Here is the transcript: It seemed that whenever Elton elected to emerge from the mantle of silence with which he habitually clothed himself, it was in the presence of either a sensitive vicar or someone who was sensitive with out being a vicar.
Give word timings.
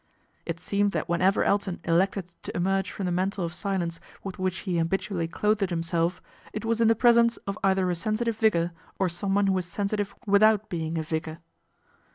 It 0.47 0.59
seemed 0.59 0.93
that 0.93 1.07
whenever 1.07 1.43
Elton 1.43 1.79
elected 1.83 2.25
to 2.41 2.57
emerge 2.57 2.89
from 2.89 3.05
the 3.05 3.11
mantle 3.11 3.45
of 3.45 3.53
silence 3.53 3.99
with 4.23 4.39
which 4.39 4.61
he 4.65 4.79
habitually 4.79 5.27
clothed 5.27 5.69
himself, 5.69 6.23
it 6.53 6.65
was 6.65 6.81
in 6.81 6.87
the 6.87 6.95
presence 6.95 7.37
of 7.45 7.55
either 7.63 7.87
a 7.87 7.93
sensitive 7.93 8.37
vicar 8.37 8.71
or 8.97 9.09
someone 9.09 9.45
who 9.45 9.53
was 9.53 9.67
sensitive 9.67 10.15
with 10.25 10.41
out 10.41 10.69
being 10.69 10.97
a 10.97 11.03
vicar. 11.03 11.37